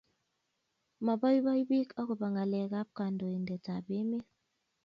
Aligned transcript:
moboiboi 1.05 1.61
pik 1.69 1.89
ako 1.99 2.13
ba 2.19 2.27
ngalek 2.33 2.71
ab 2.81 2.89
kandoiten 2.97 3.75
ab 3.79 3.85
emt 3.99 4.25